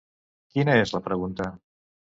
[0.55, 1.51] Quina és la pregunta?